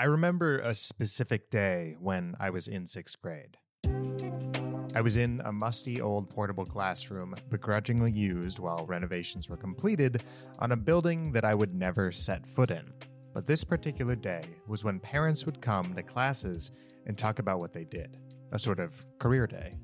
[0.00, 3.56] I remember a specific day when I was in sixth grade.
[4.94, 10.22] I was in a musty old portable classroom, begrudgingly used while renovations were completed,
[10.60, 12.92] on a building that I would never set foot in.
[13.34, 16.70] But this particular day was when parents would come to classes
[17.06, 18.18] and talk about what they did
[18.52, 19.74] a sort of career day.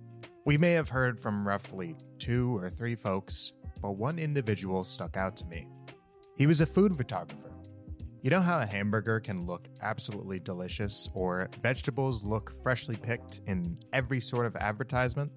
[0.45, 3.51] We may have heard from roughly two or three folks,
[3.83, 5.67] but one individual stuck out to me.
[6.37, 7.54] He was a food photographer.
[8.25, 13.77] You know how a hamburger can look absolutely delicious or vegetables look freshly picked in
[13.93, 15.31] every sort of advertisement?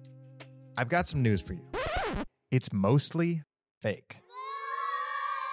[0.78, 1.66] I've got some news for you.
[2.50, 3.42] It's mostly
[3.82, 4.16] fake.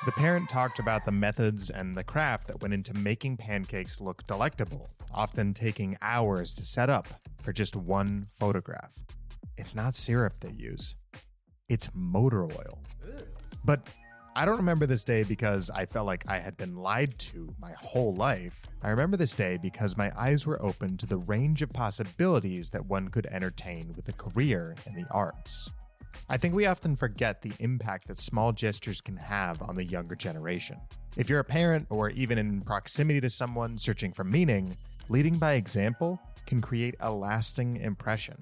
[0.05, 4.26] The parent talked about the methods and the craft that went into making pancakes look
[4.27, 7.09] delectable, often taking hours to set up
[7.41, 8.95] for just one photograph.
[9.57, 10.95] It's not syrup they use,
[11.67, 12.79] it's motor oil.
[13.65, 13.90] But
[14.38, 17.71] I don't remember this day because I felt like I had been lied to my
[17.77, 18.67] whole life.
[18.84, 22.85] I remember this day because my eyes were open to the range of possibilities that
[22.85, 25.70] one could entertain with a career in the arts.
[26.27, 30.15] I think we often forget the impact that small gestures can have on the younger
[30.15, 30.81] generation.
[31.15, 34.76] If you're a parent or even in proximity to someone searching for meaning,
[35.07, 38.35] leading by example can create a lasting impression.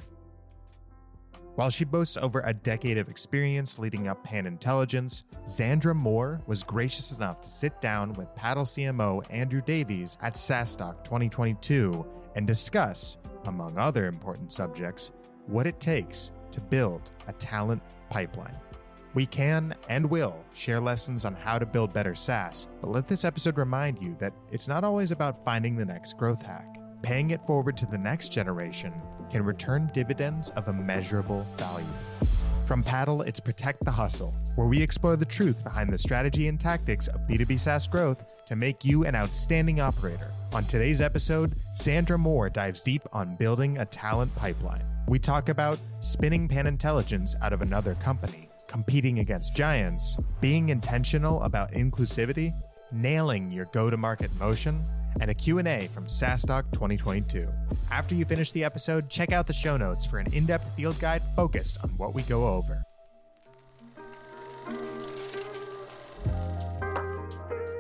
[1.56, 6.64] While she boasts over a decade of experience leading up Pan Intelligence, Zandra Moore was
[6.64, 12.04] gracious enough to sit down with Paddle CMO Andrew Davies at SaaStock 2022
[12.36, 15.12] and discuss, among other important subjects,
[15.46, 18.58] what it takes to build a talent pipeline.
[19.14, 23.26] We can and will share lessons on how to build better SaaS, but let this
[23.26, 26.80] episode remind you that it's not always about finding the next growth hack.
[27.04, 28.94] Paying it forward to the next generation
[29.34, 31.86] can return dividends of immeasurable value.
[32.68, 36.60] From Paddle, it's Protect the Hustle, where we explore the truth behind the strategy and
[36.60, 40.30] tactics of B2B SaaS growth to make you an outstanding operator.
[40.54, 44.86] On today's episode, Zandra Moore dives deep on building a talent pipeline.
[45.08, 51.42] We talk about spinning pan intelligence out of another company, competing against giants, being intentional
[51.42, 52.54] about inclusivity,
[52.92, 54.86] nailing your go-to-market motion,
[55.20, 57.48] and a Q&A from SaaStock 2022.
[57.92, 61.22] After you finish the episode, check out the show notes for an in-depth field guide
[61.36, 62.84] focused on what we go over.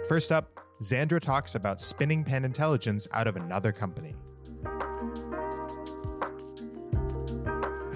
[0.07, 0.49] First up,
[0.81, 4.15] Zandra talks about spinning pan intelligence out of another company.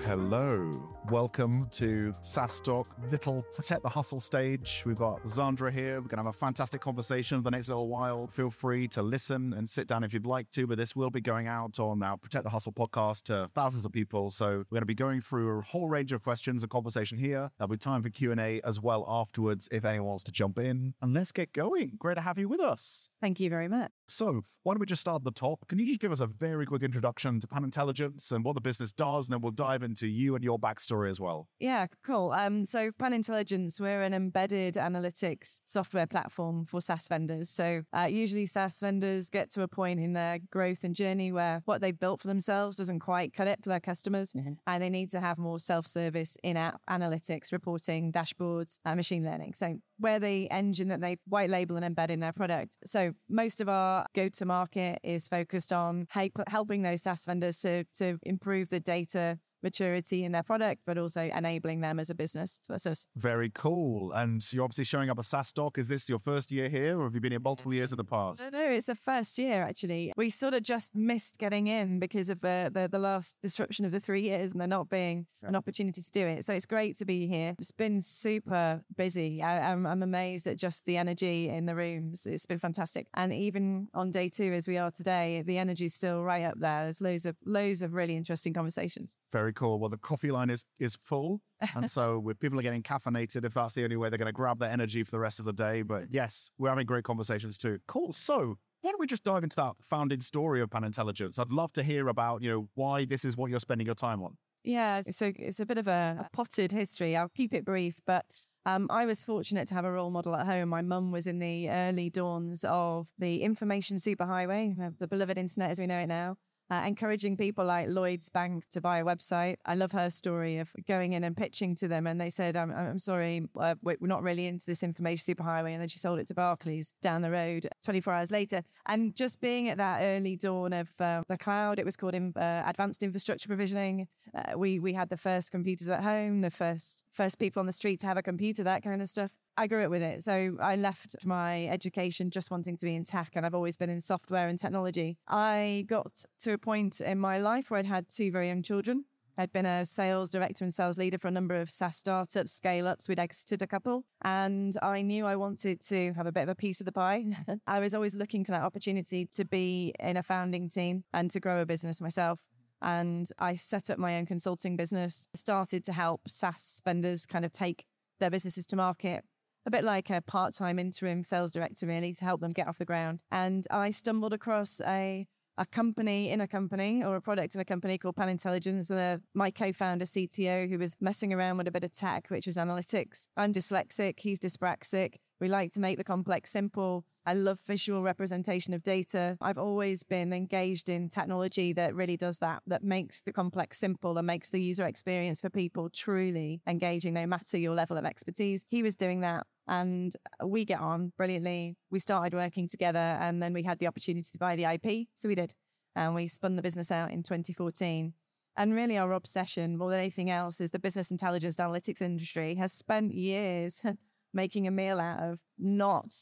[0.04, 0.97] Hello.
[1.12, 4.84] Welcome to SaaStock Little Protect the Hustle stage.
[4.86, 6.02] We've got Zandra here.
[6.02, 8.28] We're going to have a fantastic conversation for the next little while.
[8.28, 11.22] Feel free to listen and sit down if you'd like to, but this will be
[11.22, 14.30] going out on our Protect the Hustle podcast to thousands of people.
[14.32, 17.52] So we're going to be going through a whole range of questions and conversation here.
[17.58, 20.94] There'll be time for Q&A as well afterwards if anyone wants to jump in.
[21.02, 21.94] And let's get going.
[21.98, 23.12] Great to have you with us.
[23.22, 23.92] Thank you very much.
[24.10, 25.66] So, why don't we just start at the top?
[25.70, 28.62] Can you just give us a very quick introduction to Pan Intelligence and what the
[28.62, 31.48] business does, and then we'll dive into you and your backstory as well.
[31.60, 32.32] Yeah, cool.
[32.32, 37.50] Um, so Pan Intelligence, we're an embedded analytics software platform for SaaS vendors.
[37.50, 41.62] So uh, usually SaaS vendors get to a point in their growth and journey where
[41.66, 44.54] what they've built for themselves doesn't quite cut it for their customers, mm-hmm.
[44.66, 49.54] and they need to have more self-service in-app analytics, reporting, dashboards, uh, machine learning.
[49.54, 52.78] So we're the engine that they white label and embed in their product.
[52.86, 56.08] So most of our go to market is focused on
[56.48, 61.24] helping those SaaS vendors to, to improve the data maturity in their product, but also
[61.36, 62.62] enabling them as a business.
[62.66, 63.08] So that's us.
[63.16, 64.12] Very cool.
[64.14, 65.78] And you're obviously showing up a SaaStock.
[65.78, 68.04] Is this your first year here, or have you been here multiple years in the
[68.04, 68.42] past?
[68.42, 70.14] No, no, it's the first year actually.
[70.18, 73.92] We sort of just missed getting in because of the the, the last disruption of
[73.92, 76.46] the three years and there not being an opportunity to do it.
[76.46, 77.56] So it's great to be here.
[77.60, 79.42] It's been super busy.
[79.42, 82.26] I, I'm, I'm amazed at just the energy in the rooms.
[82.26, 83.08] It's been fantastic.
[83.14, 86.60] And even on day two, as we are today, the energy is still right up
[86.60, 86.84] there.
[86.84, 89.16] There's loads of loads of really interesting conversations.
[89.32, 89.80] Very cool.
[89.80, 91.42] Well, the coffee line is is full,
[91.76, 94.60] and so people are getting caffeinated if that's the only way they're going to grab
[94.60, 95.82] their energy for the rest of the day.
[95.82, 97.80] But yes, we're having great conversations too.
[97.88, 98.14] Cool.
[98.14, 101.40] So why don't we just dive into that founding story of Pan Intelligence?
[101.40, 104.22] I'd love to hear about you know why this is what you're spending your time
[104.24, 104.38] on.
[104.64, 107.16] Yeah, so it's a bit of a, a potted history.
[107.16, 108.26] I'll keep it brief, but
[108.66, 110.68] um, I was fortunate to have a role model at home.
[110.68, 115.80] My mum was in the early dawns of the information superhighway, the beloved internet as
[115.80, 116.36] we know it now
[116.70, 119.58] uh, encouraging people like Lloyd's Bank to buy a website.
[119.66, 122.72] I love her story of going in and pitching to them, and they said, "I'm,
[122.72, 126.28] I'm sorry, uh, we're not really into this information superhighway," and then she sold it
[126.28, 128.64] to Barclays down the road 24 hours later.
[128.86, 132.34] And just being at that early dawn of uh, the cloud, it was called in,
[132.36, 134.08] uh, advanced infrastructure provisioning.
[134.36, 137.74] Uh, we we had the first computers at home, the first first people on the
[137.74, 139.32] street to have a computer, that kind of stuff.
[139.60, 140.22] I grew up with it.
[140.22, 143.90] So I left my education just wanting to be in tech, and I've always been
[143.90, 145.18] in software and technology.
[145.28, 149.06] I got to a point in my life where I'd had two very young children.
[149.38, 152.88] I'd been a sales director and sales leader for a number of SaaS startups, scale
[152.88, 153.08] ups.
[153.08, 154.04] We'd exited a couple.
[154.24, 157.26] And I knew I wanted to have a bit of a piece of the pie.
[157.68, 161.40] I was always looking for that opportunity to be in a founding team and to
[161.40, 162.40] grow a business myself.
[162.82, 167.52] And I set up my own consulting business, started to help SaaS vendors kind of
[167.52, 167.86] take
[168.20, 169.24] their businesses to market
[169.68, 172.78] a bit like a part time interim sales director, really, to help them get off
[172.78, 173.20] the ground.
[173.32, 175.28] And I stumbled across a
[175.58, 178.92] a company in a company or a product in a company called Pan Intelligence.
[178.92, 182.58] Uh, my co-founder, CTO, who was messing around with a bit of tech, which was
[182.58, 183.28] analytics.
[183.36, 184.20] I'm dyslexic.
[184.20, 185.16] He's dyspraxic.
[185.40, 187.06] We like to make the complex simple.
[187.26, 189.38] I love visual representation of data.
[189.42, 194.18] I've always been engaged in technology that really does that, that makes the complex simple
[194.18, 198.64] and makes the user experience for people truly engaging, no matter your level of expertise.
[198.70, 201.76] He was doing that and we get on brilliantly.
[201.90, 205.08] We started working together and then we had the opportunity to buy the IP.
[205.14, 205.54] So we did.
[205.96, 208.14] And we spun the business out in 2014.
[208.56, 212.74] And really, our obsession more than anything else is the business intelligence analytics industry has
[212.74, 213.82] spent years
[214.34, 216.14] making a meal out of not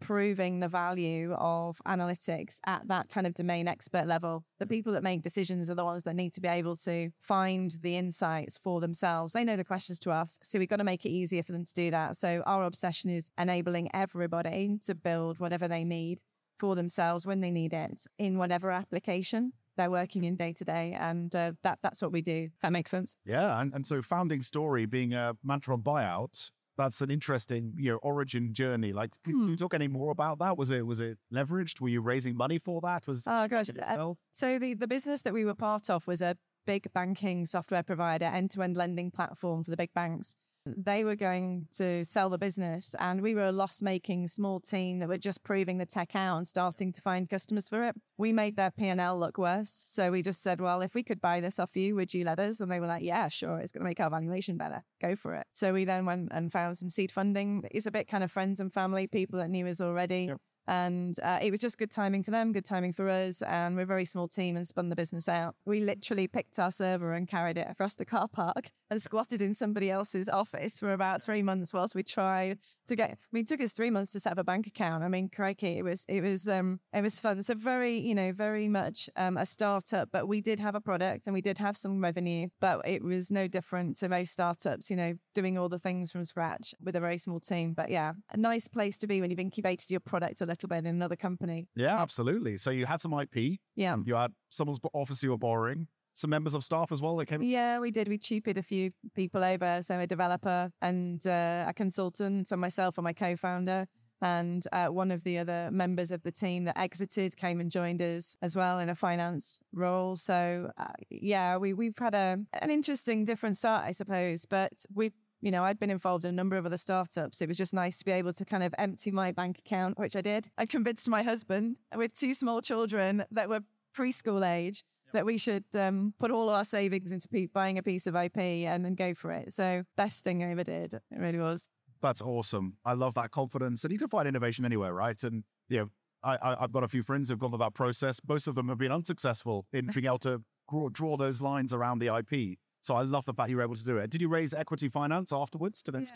[0.00, 4.44] proving the value of analytics at that kind of domain expert level.
[4.58, 7.72] The people that make decisions are the ones that need to be able to find
[7.82, 9.32] the insights for themselves.
[9.32, 10.44] They know the questions to ask.
[10.44, 12.16] So we've got to make it easier for them to do that.
[12.16, 16.20] So our obsession is enabling everybody to build whatever they need
[16.58, 20.94] for themselves when they need it in whatever application they're working in day to day,
[20.98, 22.50] and uh, that that's what we do.
[22.62, 23.14] That makes sense.
[23.24, 27.98] Yeah, and, and so founding story being a Mantron buyout that's an interesting you know
[27.98, 29.50] origin journey like can, hmm.
[29.50, 30.56] you talk any more about that?
[30.56, 31.80] Was it was it leveraged?
[31.80, 33.06] Were you raising money for that?
[33.06, 33.68] Was oh gosh.
[33.68, 36.36] uh, so the the business that we were part of was a
[36.66, 40.36] big banking software provider end-to-end lending platform for the big banks
[40.76, 44.98] they were going to sell the business and we were a loss making small team
[44.98, 47.94] that were just proving the tech out and starting to find customers for it.
[48.16, 51.40] We made their p&l look worse so we just said well if we could buy
[51.40, 52.60] this off you would you let us?
[52.60, 54.84] And they were like yeah sure it's going to make our valuation better.
[55.00, 55.46] Go for it.
[55.52, 57.64] So we then went and found some seed funding.
[57.70, 60.24] It's a bit kind of friends and family people that knew us already.
[60.24, 60.40] Yep.
[60.68, 63.40] And uh, it was just good timing for them, good timing for us.
[63.42, 65.54] And we're a very small team and spun the business out.
[65.64, 69.54] We literally picked our server and carried it across the car park and squatted in
[69.54, 73.12] somebody else's office for about three months whilst we tried to get.
[73.12, 75.02] I mean, it took us three months to set up a bank account.
[75.02, 77.42] I mean, crikey, it was it was um it was fun.
[77.42, 81.26] So very you know very much um, a startup, but we did have a product
[81.26, 84.90] and we did have some revenue, but it was no different to most startups.
[84.90, 87.72] You know, doing all the things from scratch with a very small team.
[87.72, 90.78] But yeah, a nice place to be when you've incubated your product a little bit
[90.78, 91.68] in another company.
[91.76, 92.58] Yeah, absolutely.
[92.58, 93.58] So you had some IP.
[93.76, 93.96] Yeah.
[94.04, 95.86] You had someone's office you were borrowing.
[96.14, 97.42] Some members of staff as well that came.
[97.42, 98.08] Yeah, we did.
[98.08, 99.82] We cheaped a few people over.
[99.82, 103.86] So a developer and uh, a consultant, and myself and my co-founder
[104.20, 108.02] and uh, one of the other members of the team that exited came and joined
[108.02, 110.16] us as well in a finance role.
[110.16, 115.12] So uh, yeah, we we've had a an interesting different start, I suppose, but we
[115.40, 117.40] you know, I'd been involved in a number of other startups.
[117.40, 120.16] It was just nice to be able to kind of empty my bank account, which
[120.16, 120.50] I did.
[120.58, 123.60] I convinced my husband with two small children that were
[123.96, 128.06] preschool age that we should um, put all our savings into pe- buying a piece
[128.06, 129.52] of IP and then go for it.
[129.52, 130.94] So best thing I ever did.
[130.94, 131.68] It really was.
[132.02, 132.76] That's awesome.
[132.84, 133.84] I love that confidence.
[133.84, 135.20] And you can find innovation anywhere, right?
[135.22, 135.90] And, you know,
[136.22, 138.20] I, I, have got a few friends who've gone through that process.
[138.28, 142.00] Most of them have been unsuccessful in being able to draw, draw those lines around
[142.00, 142.58] the IP.
[142.80, 144.10] So I love the fact you were able to do it.
[144.10, 146.06] Did you raise equity finance afterwards to then yeah,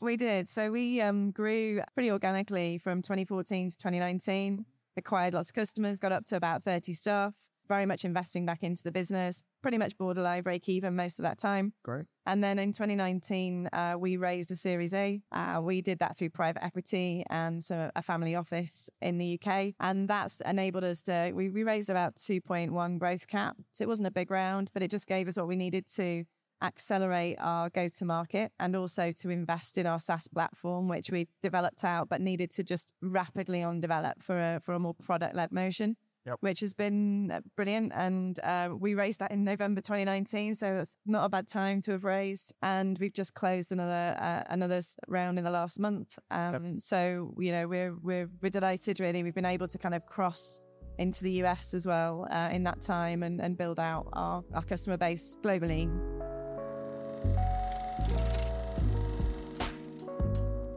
[0.00, 0.48] We did.
[0.48, 4.64] So we um, grew pretty organically from 2014 to 2019,
[4.96, 7.34] acquired lots of customers, got up to about 30 staff
[7.66, 11.38] very much investing back into the business, pretty much borderline break even most of that
[11.38, 11.72] time.
[11.82, 12.06] Great.
[12.26, 15.20] And then in 2019, uh, we raised a Series A.
[15.32, 19.74] Uh, we did that through private equity and so a family office in the UK.
[19.80, 23.56] And that's enabled us to, we, we raised about 2.1 growth cap.
[23.72, 26.24] So it wasn't a big round, but it just gave us what we needed to
[26.62, 31.28] accelerate our go to market and also to invest in our SaaS platform, which we
[31.42, 35.34] developed out but needed to just rapidly on develop for a, for a more product
[35.34, 35.96] led motion
[36.26, 36.36] yep.
[36.40, 37.92] which has been uh, brilliant.
[37.94, 41.92] And uh, we raised that in November 2019, so it's not a bad time to
[41.92, 42.52] have raised.
[42.62, 46.18] And we've just closed another uh, another round in the last month.
[46.30, 46.80] Um, yep.
[46.80, 49.00] So you know we're we're we're delighted.
[49.00, 50.60] Really, we've been able to kind of cross
[50.98, 54.62] into the US as well uh, in that time and, and build out our, our
[54.62, 55.90] customer base globally.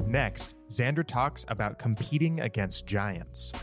[0.05, 3.53] Next, Zandra talks about competing against giants.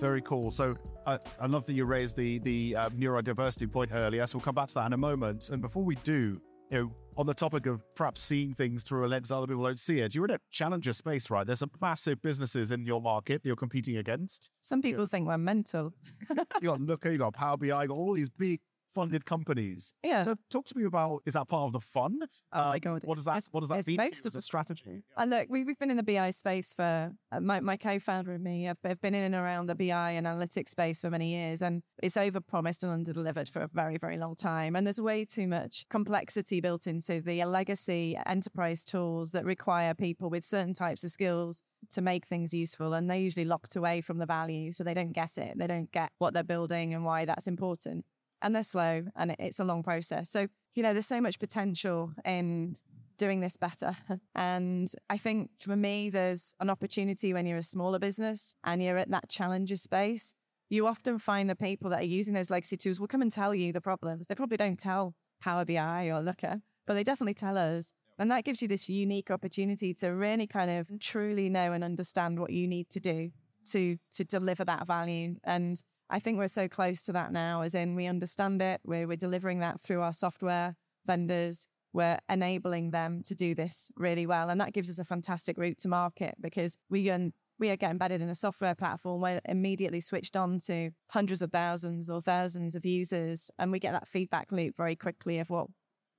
[0.00, 0.50] Very cool.
[0.50, 0.76] So
[1.06, 4.26] I, I love that you raised the the uh, neurodiversity point earlier.
[4.26, 5.50] So we'll come back to that in a moment.
[5.50, 6.40] And before we do,
[6.70, 9.78] you know, on the topic of perhaps seeing things through a lens other people don't
[9.78, 11.46] see it, you're in a challenger space, right?
[11.46, 14.50] There's some massive businesses in your market that you're competing against.
[14.62, 15.92] Some people think we're mental.
[16.62, 18.60] You got Looker, you got Power BI, you got all these big
[18.92, 19.92] funded companies.
[20.02, 20.22] Yeah.
[20.22, 22.18] So talk to me about is that part of the fun?
[22.52, 23.96] Oh my God, What does that what does that it's mean?
[23.96, 25.02] most of a strategy?
[25.16, 28.42] And look, we, we've been in the BI space for uh, my, my co-founder and
[28.44, 28.68] me.
[28.68, 32.16] I've been in and around the BI and analytics space for many years, and it's
[32.16, 34.76] overpromised and underdelivered for a very, very long time.
[34.76, 40.30] And there's way too much complexity built into the legacy enterprise tools that require people
[40.30, 42.94] with certain types of skills to make things useful.
[42.94, 45.58] And they're usually locked away from the value, so they don't get it.
[45.58, 48.04] They don't get what they're building and why that's important.
[48.42, 50.30] And they're slow, and it's a long process.
[50.30, 52.76] So you know, there's so much potential in
[53.18, 53.96] doing this better.
[54.34, 58.96] And I think for me, there's an opportunity when you're a smaller business and you're
[58.96, 60.34] at that challenger space.
[60.70, 63.54] You often find the people that are using those legacy tools will come and tell
[63.54, 64.26] you the problems.
[64.26, 67.92] They probably don't tell Power BI or Looker, but they definitely tell us.
[68.18, 72.38] And that gives you this unique opportunity to really kind of truly know and understand
[72.38, 73.30] what you need to do
[73.72, 75.36] to to deliver that value.
[75.44, 79.06] And I think we're so close to that now, as in we understand it, we're,
[79.06, 80.76] we're delivering that through our software
[81.06, 84.50] vendors, we're enabling them to do this really well.
[84.50, 88.22] And that gives us a fantastic route to market because we can we get embedded
[88.22, 89.20] in a software platform.
[89.20, 93.92] We're immediately switched on to hundreds of thousands or thousands of users, and we get
[93.92, 95.66] that feedback loop very quickly of what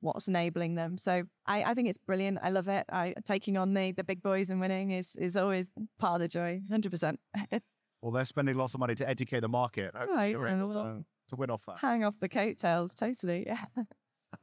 [0.01, 0.97] what's enabling them.
[0.97, 2.39] So I, I think it's brilliant.
[2.43, 2.85] I love it.
[2.91, 5.69] I taking on the the big boys and winning is is always
[5.99, 7.19] part of the joy, hundred percent.
[8.01, 9.91] Well, they're spending lots of money to educate the market.
[9.95, 11.77] Oh, right, and able to, to win off that.
[11.79, 13.45] Hang off the coattails, totally.
[13.47, 13.65] Yeah.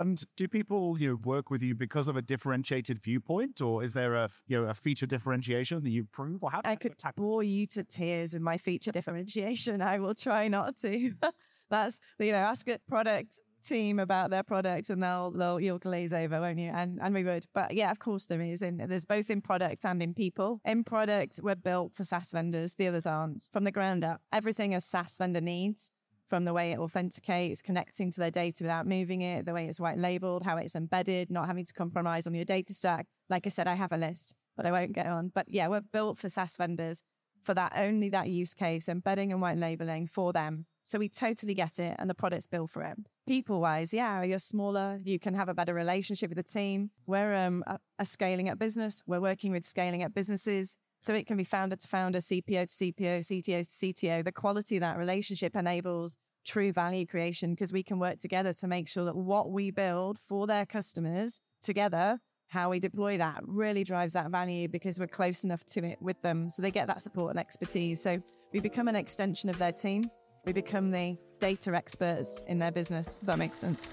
[0.01, 3.95] And do people you know, work with you because of a differentiated viewpoint, or is
[3.95, 7.43] there a you know a feature differentiation that you prove, or how I could bore
[7.43, 9.81] you to tears with my feature differentiation.
[9.81, 11.13] I will try not to.
[11.71, 16.13] That's you know, ask a product team about their product and they'll they'll you'll glaze
[16.13, 16.71] over, won't you?
[16.75, 17.47] And and we would.
[17.55, 18.63] But yeah, of course there is.
[18.63, 20.61] And there's both in product and in people.
[20.65, 23.49] In product, we're built for SaaS vendors, the others aren't.
[23.53, 24.21] From the ground up.
[24.33, 25.91] Everything a SaaS vendor needs.
[26.29, 29.81] From the way it authenticates, connecting to their data without moving it, the way it's
[29.81, 33.07] white labeled, how it's embedded, not having to compromise on your data stack.
[33.31, 35.33] Like I said, I have a list, but I won't get on.
[35.35, 37.03] But yeah, we're built for SaaS vendors
[37.43, 40.67] for that only that use case, embedding and white labeling for them.
[40.89, 42.97] So we totally get it, and the product's built for it.
[43.27, 46.93] People wise, yeah, you're smaller, you can have a better relationship with the team.
[47.07, 49.03] We're um, a, a scaling up business.
[49.07, 50.79] We're working with scaling up businesses.
[51.01, 54.25] So it can be founder to founder, CPO to CPO, CTO to CTO.
[54.25, 56.17] The quality of that relationship enables
[56.47, 60.19] true value creation because we can work together to make sure that what we build
[60.19, 62.19] for their customers together
[62.51, 66.19] how we deploy that really drives that value because we're close enough to it with
[66.23, 66.49] them.
[66.49, 68.01] So they get that support and expertise.
[68.01, 68.23] So
[68.55, 70.11] we become an extension of their team.
[70.45, 73.89] We become the data experts in their business, if that makes sense.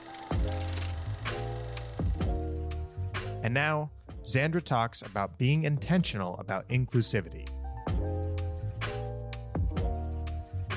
[3.44, 3.92] And now,
[4.24, 7.48] Zandra talks about being intentional about inclusivity.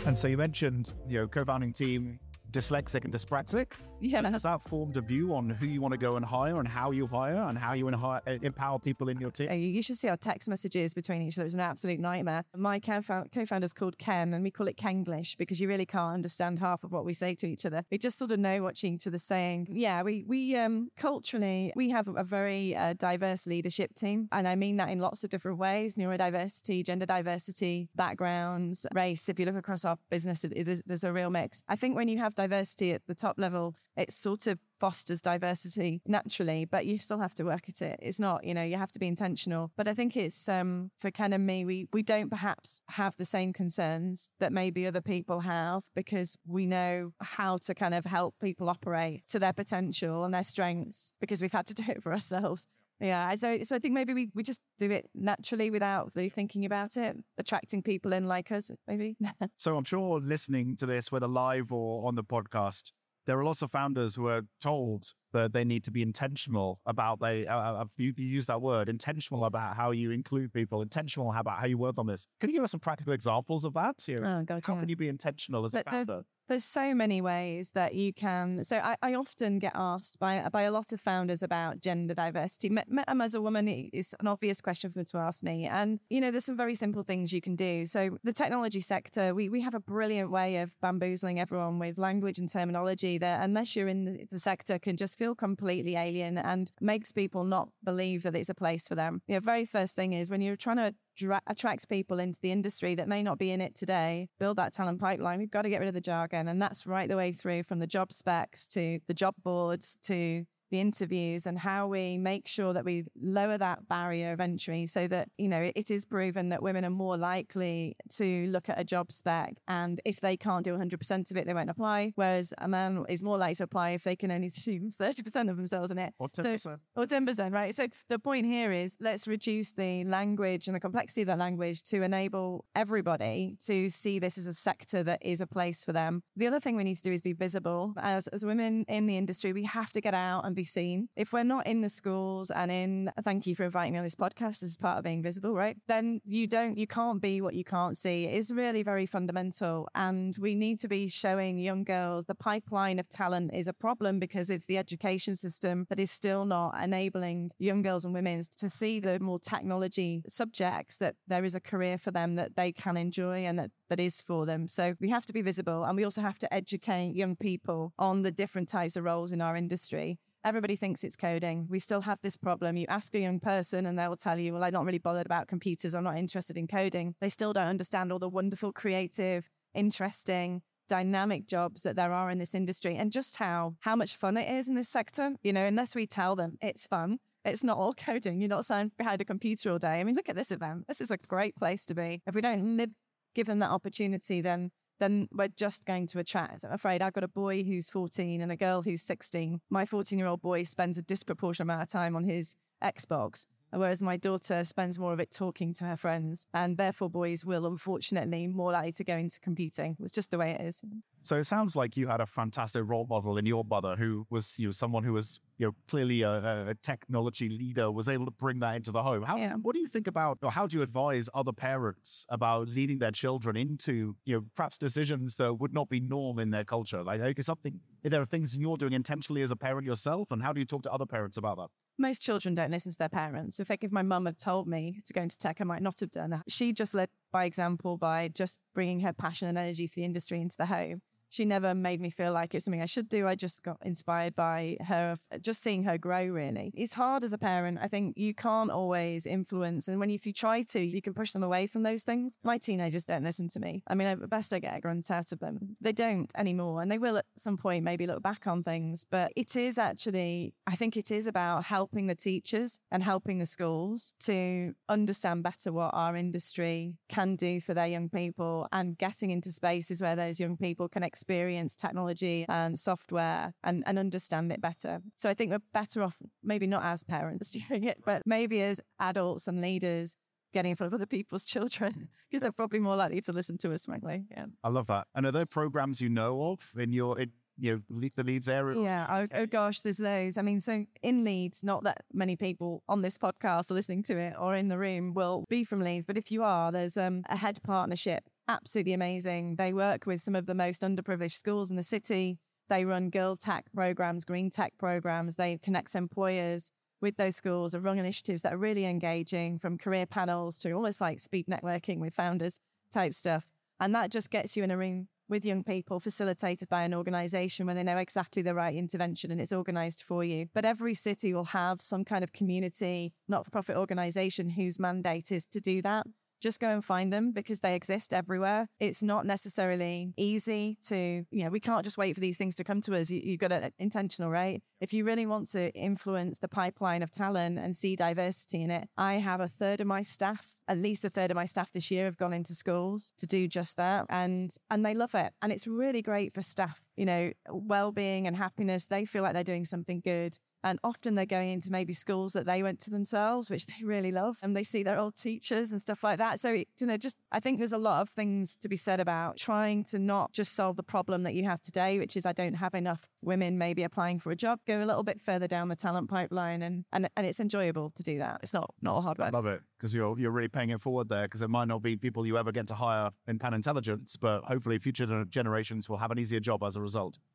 [0.04, 2.18] And so you mentioned, you know, co-founding team,
[2.50, 3.72] dyslexic and dyspraxic.
[4.00, 4.28] Yeah.
[4.30, 6.92] Has that formed a view on who you want to go and hire and how
[6.92, 9.50] you hire and how you uh, empower people in your team?
[9.52, 11.46] You should see our text messages between each other.
[11.46, 12.44] It's an absolute nightmare.
[12.54, 16.14] My co founder co-founder's called Ken, and we call it Kenglish because you really can't
[16.14, 17.82] understand half of what we say to each other.
[17.90, 19.68] We just sort of know what each other's saying.
[19.70, 24.54] Yeah, we we um culturally we have a very uh, diverse leadership team, and I
[24.54, 29.28] mean that in lots of different ways: neurodiversity, gender diversity, backgrounds, race.
[29.28, 31.64] If you look across our business, it, it is, there's a real mix.
[31.68, 36.00] I think when you have diversity at the top level, it sort of fosters diversity
[36.06, 37.98] naturally, but you still have to work at it.
[38.00, 39.72] It's not, you know, you have to be intentional.
[39.76, 43.24] But I think it's um for Ken and me, we we don't perhaps have the
[43.24, 48.36] same concerns that maybe other people have because we know how to kind of help
[48.40, 52.12] people operate to their potential and their strengths because we've had to do it for
[52.12, 52.66] ourselves.
[53.00, 56.64] Yeah, so so I think maybe we, we just do it naturally without really thinking
[56.64, 59.16] about it, attracting people in like us, maybe.
[59.56, 62.92] So I'm sure listening to this, whether live or on the podcast,
[63.28, 67.20] there are lots of founders who are told but they need to be intentional about
[67.20, 67.46] they.
[67.46, 71.58] Uh, uh you, you use that word intentional about how you include people, intentional about
[71.58, 72.26] how you work on this.
[72.40, 73.96] Can you give us some practical examples of that?
[74.06, 74.80] You oh, God, how yeah.
[74.80, 76.22] can you be intentional as but a founder?
[76.48, 78.64] There's so many ways that you can.
[78.64, 82.74] So I, I, often get asked by by a lot of founders about gender diversity.
[83.06, 86.22] Um, as a woman is an obvious question for them to ask me, and you
[86.22, 87.84] know there's some very simple things you can do.
[87.84, 92.38] So the technology sector, we we have a brilliant way of bamboozling everyone with language
[92.38, 97.12] and terminology that, unless you're in the sector, can just feel completely alien and makes
[97.12, 99.20] people not believe that it's a place for them.
[99.26, 102.38] The you know, very first thing is when you're trying to dra- attract people into
[102.40, 105.62] the industry that may not be in it today, build that talent pipeline, we've got
[105.62, 106.48] to get rid of the jargon.
[106.48, 110.46] And that's right the way through from the job specs to the job boards to
[110.70, 115.06] the interviews and how we make sure that we lower that barrier of entry so
[115.08, 118.84] that, you know, it is proven that women are more likely to look at a
[118.84, 122.12] job spec and if they can't do 100% of it, they won't apply.
[122.14, 125.56] Whereas a man is more likely to apply if they can only assume 30% of
[125.56, 126.14] themselves in it.
[126.18, 126.60] Or 10%.
[126.60, 127.74] So, or 10%, right?
[127.74, 131.82] So the point here is let's reduce the language and the complexity of that language
[131.84, 136.22] to enable everybody to see this as a sector that is a place for them.
[136.36, 137.94] The other thing we need to do is be visible.
[137.98, 141.08] As, as women in the industry, we have to get out and be seen.
[141.14, 144.16] If we're not in the schools and in, thank you for inviting me on this
[144.16, 145.76] podcast as part of being visible, right?
[145.86, 148.24] Then you don't, you can't be what you can't see.
[148.24, 149.88] It is really very fundamental.
[149.94, 154.18] And we need to be showing young girls the pipeline of talent is a problem
[154.18, 158.68] because it's the education system that is still not enabling young girls and women to
[158.68, 162.96] see the more technology subjects that there is a career for them that they can
[162.96, 164.66] enjoy and that, that is for them.
[164.66, 168.22] So we have to be visible and we also have to educate young people on
[168.22, 171.66] the different types of roles in our industry everybody thinks it's coding.
[171.68, 172.76] We still have this problem.
[172.76, 175.26] You ask a young person and they will tell you, well, I'm not really bothered
[175.26, 175.94] about computers.
[175.94, 177.14] I'm not interested in coding.
[177.20, 182.38] They still don't understand all the wonderful, creative, interesting, dynamic jobs that there are in
[182.38, 185.32] this industry and just how how much fun it is in this sector.
[185.42, 188.40] You know, unless we tell them it's fun, it's not all coding.
[188.40, 190.00] You're not sitting behind a computer all day.
[190.00, 190.86] I mean, look at this event.
[190.88, 192.22] This is a great place to be.
[192.26, 192.90] If we don't live,
[193.34, 196.64] give them that opportunity, then then we're just going to attract.
[196.64, 199.60] I'm afraid I've got a boy who's 14 and a girl who's 16.
[199.70, 204.02] My 14 year old boy spends a disproportionate amount of time on his Xbox whereas
[204.02, 206.46] my daughter spends more of it talking to her friends.
[206.54, 209.96] And therefore, boys will unfortunately more likely to go into computing.
[210.00, 210.82] It's just the way it is.
[211.22, 214.58] So it sounds like you had a fantastic role model in your mother, who was
[214.58, 218.30] you know someone who was you know clearly a, a technology leader, was able to
[218.30, 219.22] bring that into the home.
[219.22, 219.54] How yeah.
[219.54, 223.10] what do you think about, or how do you advise other parents about leading their
[223.10, 227.02] children into you know perhaps decisions that would not be norm in their culture?
[227.02, 230.52] Like, like something, there are things you're doing intentionally as a parent yourself, and how
[230.52, 231.68] do you talk to other parents about that?
[231.98, 233.56] Most children don't listen to their parents.
[233.56, 235.82] So if, I if my mum had told me to go into tech, I might
[235.82, 236.44] not have done that.
[236.48, 240.40] She just led by example by just bringing her passion and energy for the industry
[240.40, 243.26] into the home she never made me feel like it's something I should do.
[243.26, 246.72] I just got inspired by her, just seeing her grow, really.
[246.74, 247.78] It's hard as a parent.
[247.80, 249.88] I think you can't always influence.
[249.88, 252.36] And when you, if you try to, you can push them away from those things.
[252.42, 253.82] My teenagers don't listen to me.
[253.86, 255.76] I mean, at best, I get a grunt out of them.
[255.80, 256.82] They don't anymore.
[256.82, 259.04] And they will at some point maybe look back on things.
[259.10, 263.46] But it is actually, I think it is about helping the teachers and helping the
[263.46, 269.30] schools to understand better what our industry can do for their young people and getting
[269.30, 275.00] into spaces where those young people can technology and software and, and understand it better.
[275.16, 278.80] So I think we're better off, maybe not as parents doing it, but maybe as
[279.00, 280.16] adults and leaders
[280.52, 283.72] getting in front of other people's children because they're probably more likely to listen to
[283.72, 284.24] us, frankly.
[284.30, 284.46] Yeah.
[284.64, 285.06] I love that.
[285.14, 288.80] And are there programs you know of in your in, you know the Leeds area?
[288.80, 289.06] Yeah.
[289.10, 290.38] Oh, oh, gosh, there's loads.
[290.38, 294.16] I mean, so in Leeds, not that many people on this podcast or listening to
[294.16, 297.24] it or in the room will be from Leeds, but if you are, there's um,
[297.28, 299.56] Ahead Partnership absolutely amazing.
[299.56, 302.38] They work with some of the most underprivileged schools in the city.
[302.68, 305.36] They run girl tech programs, green tech programs.
[305.36, 310.06] They connect employers with those schools and run initiatives that are really engaging from career
[310.06, 312.58] panels to almost like speed networking with founders
[312.92, 313.46] type stuff.
[313.80, 317.66] And that just gets you in a room with young people facilitated by an organization
[317.66, 320.46] where they know exactly the right intervention and it's organized for you.
[320.54, 325.30] But every city will have some kind of community, not for profit organization whose mandate
[325.30, 326.06] is to do that
[326.40, 328.68] just go and find them because they exist everywhere.
[328.80, 332.64] It's not necessarily easy to, you know, we can't just wait for these things to
[332.64, 333.10] come to us.
[333.10, 334.62] You, you've got to uh, intentional, right?
[334.80, 338.88] If you really want to influence the pipeline of talent and see diversity in it,
[338.96, 341.90] I have a third of my staff, at least a third of my staff this
[341.90, 344.06] year have gone into schools to do just that.
[344.08, 345.32] And, and they love it.
[345.42, 348.86] And it's really great for staff you know, well being and happiness.
[348.86, 350.36] They feel like they're doing something good.
[350.64, 354.10] And often they're going into maybe schools that they went to themselves, which they really
[354.10, 354.38] love.
[354.42, 356.40] And they see their old teachers and stuff like that.
[356.40, 359.36] So, you know, just I think there's a lot of things to be said about
[359.36, 362.54] trying to not just solve the problem that you have today, which is I don't
[362.54, 364.58] have enough women maybe applying for a job.
[364.66, 368.02] Go a little bit further down the talent pipeline and and, and it's enjoyable to
[368.02, 368.40] do that.
[368.42, 369.28] It's not not a hard work.
[369.28, 371.82] I love it because you're you're really paying it forward there because it might not
[371.82, 375.98] be people you ever get to hire in Pan Intelligence, but hopefully future generations will
[375.98, 376.87] have an easier job as a result.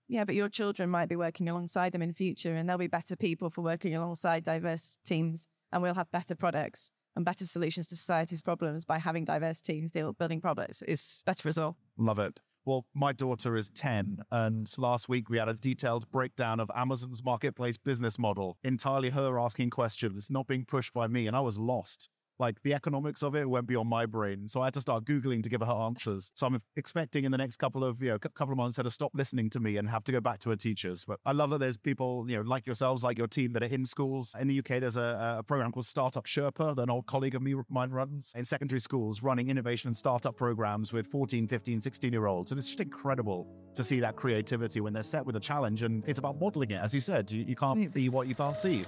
[0.07, 3.15] Yeah, but your children might be working alongside them in future and they'll be better
[3.15, 7.95] people for working alongside diverse teams and we'll have better products and better solutions to
[7.95, 10.83] society's problems by having diverse teams deal building products.
[10.87, 11.75] It's better result.
[11.97, 12.39] Love it.
[12.65, 17.21] Well, my daughter is 10, and last week we had a detailed breakdown of Amazon's
[17.21, 21.57] marketplace business model, entirely her asking questions, not being pushed by me, and I was
[21.57, 22.07] lost.
[22.39, 24.47] Like the economics of it went beyond my brain.
[24.47, 26.31] So I had to start Googling to give her answers.
[26.35, 28.89] So I'm expecting in the next couple of, you know, couple of months her to
[28.89, 31.05] stop listening to me and have to go back to her teachers.
[31.05, 33.67] But I love that there's people, you know, like yourselves, like your team that are
[33.67, 34.35] in schools.
[34.39, 37.41] In the UK, there's a, a program called Startup Sherpa that an old colleague of
[37.41, 42.11] me, mine runs in secondary schools, running innovation and startup programs with 14, 15, 16
[42.11, 42.51] year olds.
[42.51, 45.83] And it's just incredible to see that creativity when they're set with a challenge.
[45.83, 46.81] And it's about modeling it.
[46.81, 48.83] As you said, you, you can't be what you can't see.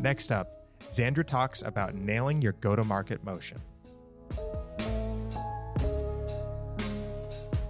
[0.00, 3.60] Next up, Zandra talks about nailing your go to market motion.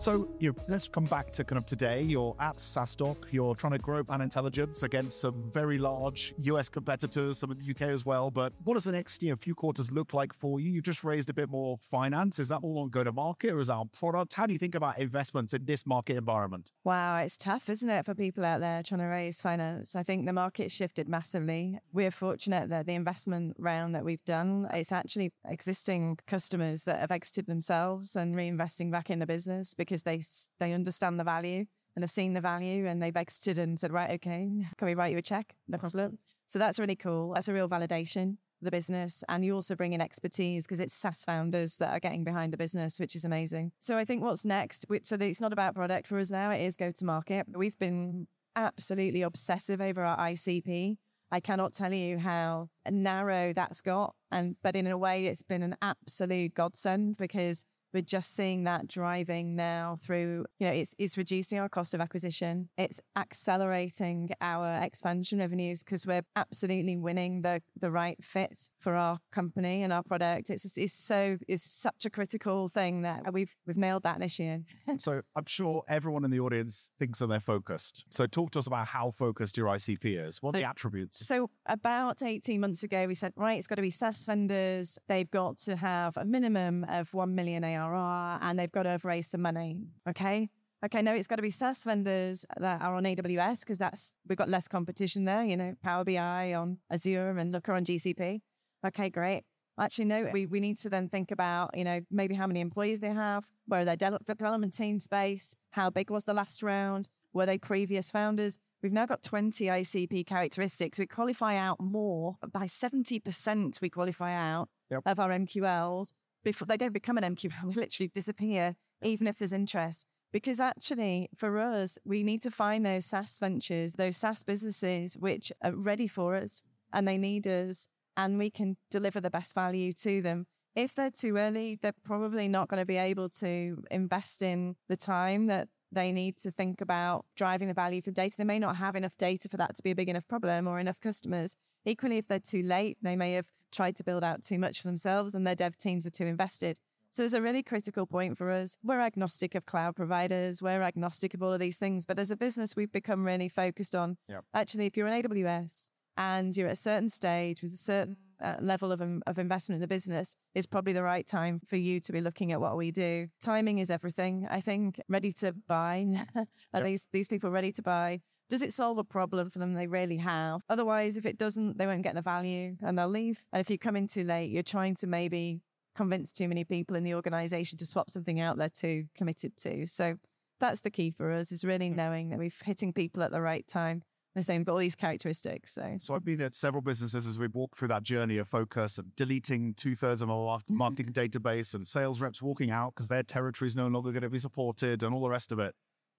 [0.00, 2.00] So, you know, let's come back to kind of today.
[2.00, 3.16] You're at SaaStock.
[3.32, 7.70] You're trying to grow Pan Intelligence against some very large US competitors, some in the
[7.70, 8.30] UK as well.
[8.30, 10.70] But what does the next you know, few quarters look like for you?
[10.70, 12.38] You've just raised a bit more finance.
[12.38, 14.32] Is that all on go to market or is that on product?
[14.32, 16.72] How do you think about investments in this market environment?
[16.82, 19.94] Wow, it's tough, isn't it, for people out there trying to raise finance?
[19.94, 21.78] I think the market shifted massively.
[21.92, 27.10] We're fortunate that the investment round that we've done, it's actually existing customers that have
[27.10, 30.22] exited themselves and reinvesting back in the business because they
[30.58, 34.10] they understand the value and have seen the value and they've exited and said, right,
[34.12, 35.56] okay, can we write you a check?
[35.68, 36.18] No problem.
[36.46, 37.32] So that's really cool.
[37.34, 41.24] That's a real validation the business and you also bring in expertise because it's SaaS
[41.24, 43.72] founders that are getting behind the business, which is amazing.
[43.78, 46.76] So I think what's next, so it's not about product for us now, it is
[46.76, 47.46] go to market.
[47.54, 48.26] We've been
[48.56, 50.96] absolutely obsessive over our ICP.
[51.32, 54.14] I cannot tell you how narrow that's got.
[54.30, 58.88] And but in a way it's been an absolute godsend because we're just seeing that
[58.88, 62.68] driving now through, you know, it's, it's reducing our cost of acquisition.
[62.76, 69.18] It's accelerating our expansion revenues because we're absolutely winning the, the right fit for our
[69.32, 70.50] company and our product.
[70.50, 74.62] It's, it's so, it's such a critical thing that we've, we've nailed that this year.
[74.98, 78.04] so I'm sure everyone in the audience thinks that they're focused.
[78.10, 80.42] So talk to us about how focused your ICP is.
[80.42, 81.26] What are the attributes?
[81.26, 84.98] So about 18 months ago, we said, right, it's got to be SaaS vendors.
[85.08, 88.90] They've got to have a minimum of 1 million AR ARR and they've got to
[88.90, 89.78] have raised some money.
[90.08, 90.50] Okay.
[90.82, 94.38] Okay, no, it's got to be SaaS vendors that are on AWS because that's we've
[94.38, 95.44] got less competition there.
[95.44, 98.40] You know, Power BI on Azure and Looker on GCP.
[98.86, 99.44] Okay, great.
[99.78, 103.00] Actually, no, we, we need to then think about, you know, maybe how many employees
[103.00, 107.08] they have, where are their de- development team's based, how big was the last round,
[107.32, 108.58] were they previous founders?
[108.82, 110.98] We've now got 20 ICP characteristics.
[110.98, 113.80] We qualify out more by 70%.
[113.80, 115.02] We qualify out yep.
[115.06, 119.52] of our MQLs before they don't become an MQL, they literally disappear, even if there's
[119.52, 120.06] interest.
[120.32, 125.52] Because actually, for us, we need to find those SaaS ventures, those SaaS businesses which
[125.62, 129.92] are ready for us and they need us, and we can deliver the best value
[129.92, 130.46] to them.
[130.76, 134.96] If they're too early, they're probably not going to be able to invest in the
[134.96, 138.36] time that they need to think about driving the value from data.
[138.36, 140.78] They may not have enough data for that to be a big enough problem or
[140.78, 141.56] enough customers.
[141.84, 144.88] Equally, if they're too late, they may have tried to build out too much for
[144.88, 146.78] themselves and their dev teams are too invested.
[147.12, 148.76] So there's a really critical point for us.
[148.84, 152.36] We're agnostic of cloud providers, we're agnostic of all of these things, but as a
[152.36, 154.44] business, we've become really focused on yep.
[154.54, 158.56] actually, if you're an AWS and you're at a certain stage with a certain uh,
[158.60, 162.00] level of, um, of investment in the business, is probably the right time for you
[162.00, 163.28] to be looking at what we do.
[163.40, 164.46] Timing is everything.
[164.50, 166.84] I think ready to buy, at yep.
[166.84, 169.74] least these people ready to buy does it solve a problem for them?
[169.74, 170.62] They really have.
[170.68, 173.44] Otherwise, if it doesn't, they won't get the value and they'll leave.
[173.52, 175.60] And if you come in too late, you're trying to maybe
[175.96, 179.86] convince too many people in the organization to swap something out they're too committed to.
[179.86, 180.16] So
[180.58, 183.66] that's the key for us is really knowing that we're hitting people at the right
[183.66, 184.02] time.
[184.40, 185.74] The same, but all these characteristics.
[185.74, 188.96] So, so I've been at several businesses as we've walked through that journey of focus
[188.96, 193.22] of deleting two thirds of our marketing database and sales reps walking out because their
[193.22, 195.74] territory is no longer going to be supported and all the rest of it.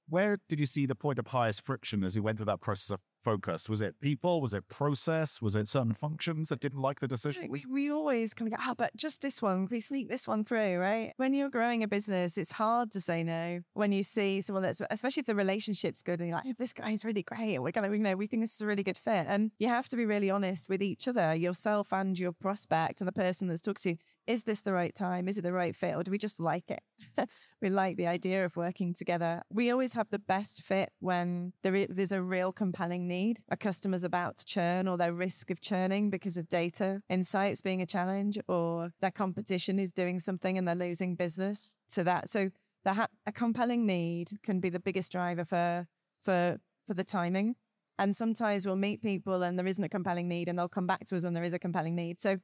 [0.07, 2.91] Where did you see the point of highest friction as you went through that process
[2.91, 3.69] of focus?
[3.69, 4.41] Was it people?
[4.41, 5.41] Was it process?
[5.41, 7.47] Was it certain functions that didn't like the decision?
[7.49, 10.43] We, we always kind of go, oh, but just this one, we sneak this one
[10.43, 11.13] through, right?
[11.17, 13.61] When you're growing a business, it's hard to say no.
[13.73, 16.73] When you see someone that's, especially if the relationship's good and you're like, oh, this
[16.73, 17.59] guy's really great.
[17.59, 19.25] We're going to, you know, we think this is a really good fit.
[19.27, 23.07] And you have to be really honest with each other, yourself and your prospect and
[23.07, 25.27] the person that's talking to you is this the right time?
[25.27, 25.95] Is it the right fit?
[25.95, 26.81] Or do we just like it?
[27.61, 29.41] we like the idea of working together.
[29.51, 33.39] We always have the best fit when there is, there's a real compelling need.
[33.49, 37.81] A customer's about to churn or their risk of churning because of data insights being
[37.81, 42.29] a challenge or their competition is doing something and they're losing business to that.
[42.29, 42.51] So
[42.83, 45.87] the ha- a compelling need can be the biggest driver for,
[46.21, 46.57] for,
[46.87, 47.55] for the timing.
[47.99, 51.05] And sometimes we'll meet people and there isn't a compelling need and they'll come back
[51.05, 52.19] to us when there is a compelling need.
[52.19, 52.37] So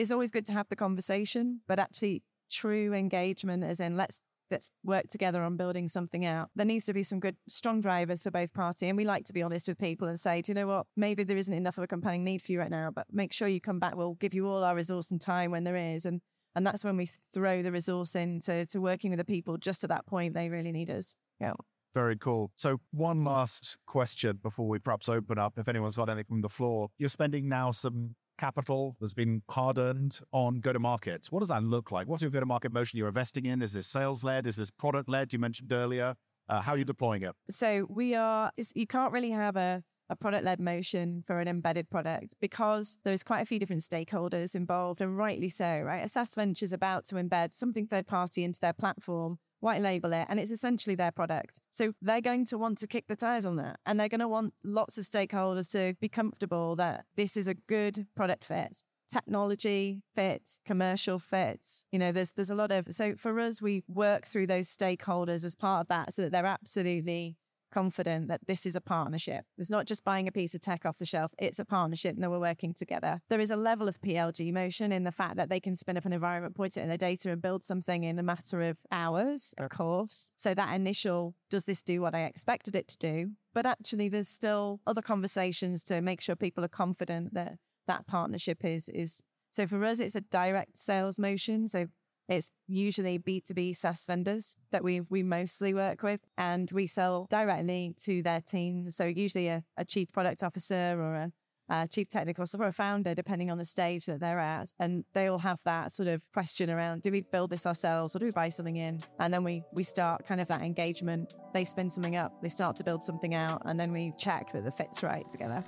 [0.00, 4.18] it's always good to have the conversation, but actually true engagement as in let's
[4.50, 6.48] let's work together on building something out.
[6.56, 8.88] There needs to be some good, strong drivers for both parties.
[8.88, 10.86] And we like to be honest with people and say, do you know what?
[10.96, 13.46] Maybe there isn't enough of a compelling need for you right now, but make sure
[13.46, 13.94] you come back.
[13.94, 16.06] We'll give you all our resource and time when there is.
[16.06, 16.20] And
[16.56, 19.90] and that's when we throw the resource into to working with the people just at
[19.90, 21.14] that point they really need us.
[21.40, 21.52] Yeah.
[21.94, 22.52] Very cool.
[22.54, 25.54] So, one last question before we perhaps open up.
[25.58, 29.78] If anyone's got anything from the floor, you're spending now some capital that's been hard
[29.78, 31.26] earned on go to market.
[31.28, 32.08] What does that look like?
[32.08, 33.60] What's your go to market motion you're investing in?
[33.60, 34.46] Is this sales led?
[34.46, 35.32] Is this product led?
[35.34, 36.14] You mentioned earlier.
[36.48, 37.34] Uh, how are you deploying it?
[37.50, 38.50] So we are.
[38.74, 43.22] You can't really have a a product led motion for an embedded product because there's
[43.22, 46.04] quite a few different stakeholders involved, and rightly so, right?
[46.04, 50.12] A SaaS venture is about to embed something third party into their platform white label
[50.12, 51.60] it, and it's essentially their product.
[51.70, 53.78] So they're going to want to kick the tires on that.
[53.86, 57.54] And they're going to want lots of stakeholders to be comfortable that this is a
[57.54, 58.82] good product fit.
[59.10, 61.84] Technology fit, commercial fits.
[61.90, 65.44] You know, there's there's a lot of so for us, we work through those stakeholders
[65.44, 67.36] as part of that so that they're absolutely
[67.70, 69.44] confident that this is a partnership.
[69.58, 72.22] It's not just buying a piece of tech off the shelf, it's a partnership and
[72.22, 73.20] that we're working together.
[73.28, 76.04] There is a level of PLG motion in the fact that they can spin up
[76.04, 79.54] an environment, point it in their data, and build something in a matter of hours,
[79.58, 80.32] of course.
[80.36, 83.30] So that initial, does this do what I expected it to do?
[83.54, 88.64] But actually, there's still other conversations to make sure people are confident that that partnership
[88.64, 91.66] is is so for us, it's a direct sales motion.
[91.66, 91.86] So
[92.30, 97.94] it's usually B2B SaaS vendors that we we mostly work with, and we sell directly
[98.04, 98.96] to their teams.
[98.96, 101.32] So usually a, a chief product officer or a
[101.70, 104.72] uh, chief technical officer or a founder, depending on the stage that they're at.
[104.78, 108.24] And they'll have that sort of question around, do we build this ourselves or do
[108.24, 109.00] we buy something in?
[109.20, 111.34] And then we, we start kind of that engagement.
[111.54, 114.64] They spin something up, they start to build something out, and then we check that
[114.64, 115.62] the fit's right together.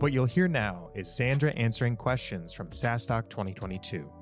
[0.00, 4.12] What you'll hear now is Zandra answering questions from SaaStock 2022.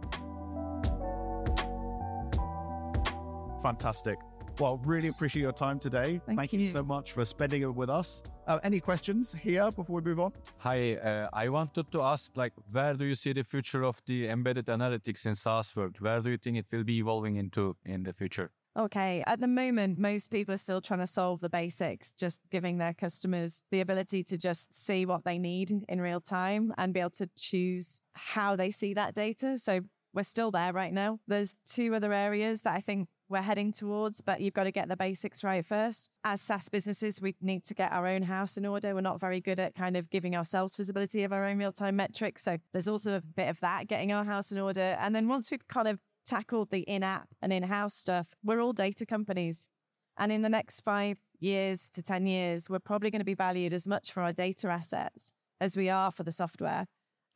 [3.60, 4.18] Fantastic.
[4.60, 6.20] Well, really appreciate your time today.
[6.26, 6.60] Thank, Thank you.
[6.60, 6.66] you.
[6.66, 8.22] so much for spending it with us.
[8.46, 10.32] Uh, any questions here before we move on?
[10.58, 14.28] Hi, uh, I wanted to ask, like, where do you see the future of the
[14.28, 15.96] embedded analytics in SaaS world?
[15.98, 18.52] Where do you think it will be evolving into in the future?
[18.76, 19.22] Okay.
[19.26, 22.92] At the moment, most people are still trying to solve the basics, just giving their
[22.92, 27.10] customers the ability to just see what they need in real time and be able
[27.10, 29.58] to choose how they see that data.
[29.58, 29.80] So
[30.12, 31.20] we're still there right now.
[31.28, 34.88] There's two other areas that I think we're heading towards, but you've got to get
[34.88, 36.10] the basics right first.
[36.24, 38.94] As SaaS businesses, we need to get our own house in order.
[38.94, 41.96] We're not very good at kind of giving ourselves visibility of our own real time
[41.96, 42.42] metrics.
[42.42, 44.96] So there's also a bit of that, getting our house in order.
[45.00, 48.60] And then once we've kind of tackled the in app and in house stuff, we're
[48.60, 49.68] all data companies.
[50.16, 53.72] And in the next five years to 10 years, we're probably going to be valued
[53.72, 56.86] as much for our data assets as we are for the software.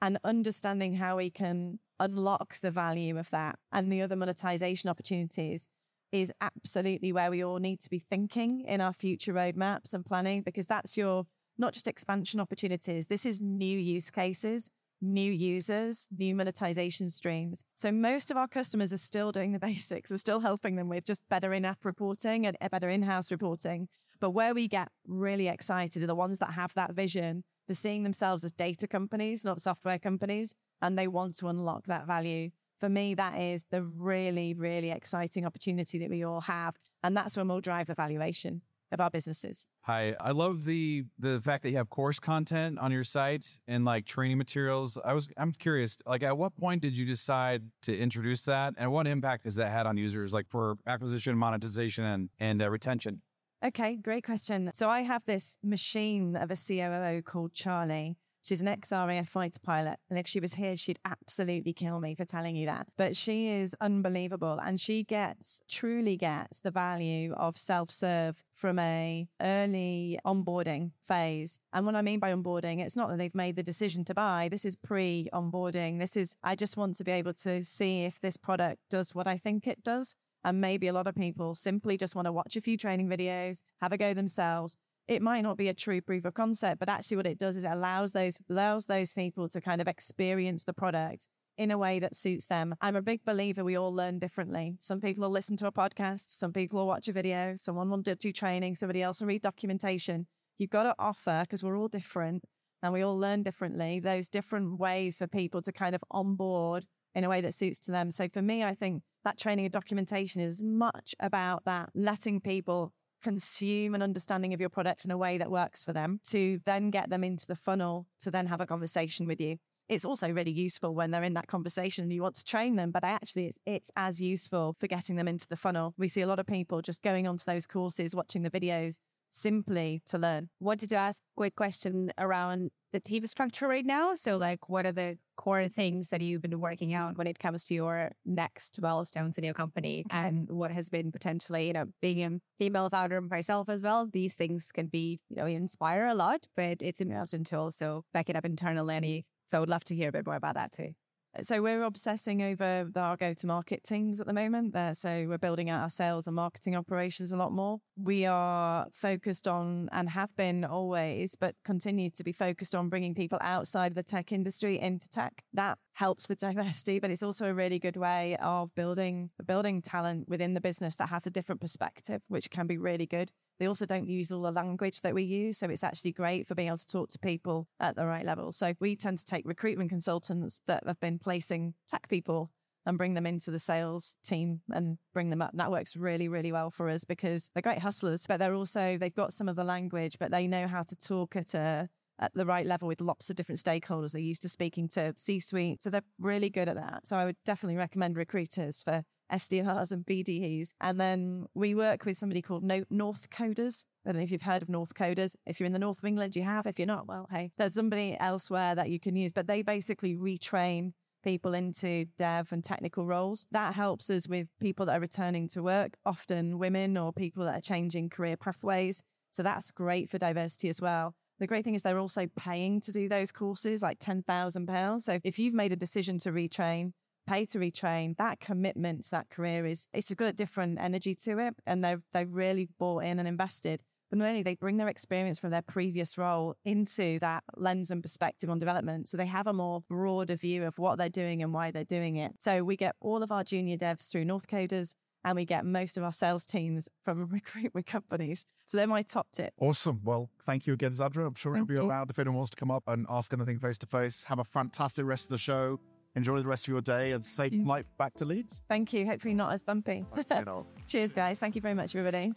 [0.01, 5.69] And understanding how we can unlock the value of that and the other monetization opportunities
[6.13, 10.43] is absolutely where we all need to be thinking in our future roadmaps and planning,
[10.43, 11.25] because that's your
[11.59, 17.65] not just expansion opportunities, this is new use cases new users, new monetization streams.
[17.75, 20.11] So most of our customers are still doing the basics.
[20.11, 23.89] We're still helping them with just better in-app reporting and better in-house reporting.
[24.21, 28.03] But where we get really excited are the ones that have that vision for seeing
[28.03, 32.51] themselves as data companies, not software companies, and they want to unlock that value.
[32.81, 36.75] For me, that is the really, really exciting opportunity that we all have.
[37.03, 39.67] And that's when we'll drive the valuation of our businesses.
[39.83, 43.85] Hi, I love the the fact that you have course content on your site and
[43.85, 44.99] like training materials.
[45.05, 48.93] I was I'm curious, like at what point did you decide to introduce that, and
[48.93, 53.23] what impact has that had on users, like for acquisition, monetization, and and uh, retention?
[53.65, 54.71] Okay, great question.
[54.73, 58.17] So I have this machine of a COO called Charlie.
[58.43, 59.99] She's an ex RAF fighter pilot.
[60.09, 62.87] And if she was here, she'd absolutely kill me for telling you that.
[62.97, 64.61] But she is unbelievable.
[64.63, 71.61] And she gets, truly gets the value of self serve from a early onboarding phase.
[71.73, 74.49] And what I mean by onboarding, it's not that they've made the decision to buy.
[74.51, 75.99] This is pre onboarding.
[75.99, 79.27] This is, I just want to be able to see if this product does what
[79.27, 80.17] I think it does.
[80.45, 83.63] And maybe a lot of people simply just want to watch a few training videos,
[83.81, 84.77] have a go themselves,
[85.09, 87.65] it might not be a true proof of concept, but actually what it does is
[87.65, 91.99] it allows those allows those people to kind of experience the product in a way
[91.99, 92.75] that suits them.
[92.81, 94.77] I'm a big believer we all learn differently.
[94.79, 97.99] Some people will listen to a podcast, some people will watch a video, someone will
[97.99, 100.27] do training, somebody else will read documentation.
[100.59, 102.45] You've got to offer, because we're all different
[102.83, 107.25] and we all learn differently, those different ways for people to kind of onboard in
[107.25, 108.13] a way that suits to them.
[108.13, 112.93] So for me, I think that training and documentation is much about that letting people
[113.23, 116.91] consume an understanding of your product in a way that works for them to then
[116.91, 119.57] get them into the funnel to then have a conversation with you.
[119.89, 122.91] It's also really useful when they're in that conversation and you want to train them,
[122.91, 125.95] but actually it's, it's as useful for getting them into the funnel.
[125.97, 128.99] We see a lot of people just going onto those courses, watching the videos,
[129.31, 130.51] simply to learn.
[130.61, 134.15] Wanted to ask a quick question around the team structure right now.
[134.15, 137.65] So, like, what are the core things that you've been working out when it comes
[137.65, 142.25] to your next milestones in your company, and what has been potentially, you know, being
[142.25, 144.09] a female founder myself as well.
[144.13, 148.29] These things can be, you know, inspire a lot, but it's important to also back
[148.31, 149.27] it up internally.
[149.51, 150.95] So, I would love to hear a bit more about that too.
[151.43, 154.75] So we're obsessing over our go-to-market teams at the moment.
[154.75, 157.79] Uh, so we're building out our sales and marketing operations a lot more.
[157.97, 163.15] We are focused on and have been always, but continue to be focused on bringing
[163.15, 165.45] people outside of the tech industry into tech.
[165.53, 170.29] That helps with diversity, but it's also a really good way of building building talent
[170.29, 173.31] within the business that has a different perspective, which can be really good.
[173.59, 175.59] They also don't use all the language that we use.
[175.59, 178.53] So it's actually great for being able to talk to people at the right level.
[178.53, 182.51] So we tend to take recruitment consultants that have been placing tech people
[182.87, 185.51] and bring them into the sales team and bring them up.
[185.51, 188.97] And that works really, really well for us because they're great hustlers, but they're also,
[188.97, 192.33] they've got some of the language, but they know how to talk at a, at
[192.35, 194.13] the right level with lots of different stakeholders.
[194.13, 195.83] They're used to speaking to C suite.
[195.83, 197.07] So they're really good at that.
[197.07, 200.73] So I would definitely recommend recruiters for SDRs and BDEs.
[200.81, 203.85] And then we work with somebody called Northcoders.
[204.07, 205.37] I don't know if you've heard of Northcoders.
[205.47, 206.67] If you're in the North of England, you have.
[206.67, 209.33] If you're not, well, hey, there's somebody elsewhere that you can use.
[209.33, 210.93] But they basically retrain
[211.25, 213.47] people into dev and technical roles.
[213.51, 217.59] That helps us with people that are returning to work, often women or people that
[217.59, 219.03] are changing career pathways.
[219.31, 221.15] So that's great for diversity as well.
[221.39, 225.01] The great thing is they're also paying to do those courses, like £10,000.
[225.01, 226.93] So if you've made a decision to retrain,
[227.29, 231.39] pay to retrain, that commitment to that career is it's a good different energy to
[231.39, 231.55] it.
[231.67, 233.83] And they're they really bought in and invested.
[234.11, 238.03] But not only they bring their experience from their previous role into that lens and
[238.03, 239.09] perspective on development.
[239.09, 242.17] So they have a more broader view of what they're doing and why they're doing
[242.17, 242.33] it.
[242.39, 246.05] So we get all of our junior devs through Northcoders and we get most of
[246.05, 248.47] our sales teams from recruitment companies.
[248.65, 249.53] So they're my top tip.
[249.61, 250.01] Awesome.
[250.03, 251.27] Well, thank you again, Zandra.
[251.27, 253.77] I'm sure it'll be around if anyone wants to come up and ask anything face
[253.79, 254.23] to face.
[254.25, 255.81] Have a fantastic rest of the show.
[256.19, 258.63] Enjoy the rest of your day and safe flight back to Leeds.
[258.69, 259.07] Thank you.
[259.07, 260.05] Hopefully not as bumpy.
[260.89, 261.39] Cheers, guys.
[261.39, 262.33] Thank you very much, everybody.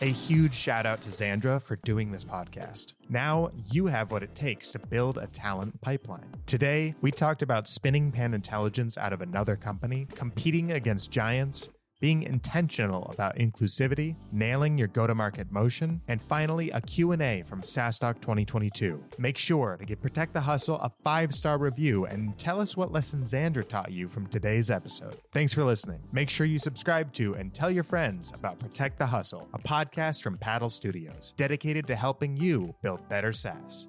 [0.00, 2.94] A huge shout out to Zandra for doing this podcast.
[3.10, 6.32] Now you have what it takes to build a talent pipeline.
[6.46, 11.68] Today, we talked about spinning Panintelligence out of another company, competing against giants,
[12.00, 19.02] being intentional about inclusivity, nailing your go-to-market motion, and finally a Q&A from SaaStock 2022.
[19.18, 23.22] Make sure to give Protect the Hustle a five-star review and tell us what lesson
[23.22, 25.16] Zandra taught you from today's episode.
[25.32, 26.00] Thanks for listening.
[26.12, 30.22] Make sure you subscribe to and tell your friends about Protect the Hustle, a podcast
[30.22, 33.86] from Paddle Studios, dedicated to helping you build better SaaS.